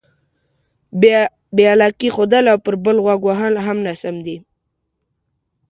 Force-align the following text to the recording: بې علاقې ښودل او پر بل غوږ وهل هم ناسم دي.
بې 1.55 1.63
علاقې 1.73 2.09
ښودل 2.15 2.45
او 2.51 2.57
پر 2.65 2.75
بل 2.83 2.97
غوږ 3.03 3.21
وهل 3.25 3.53
هم 3.65 3.77
ناسم 3.85 4.15
دي. 4.25 4.37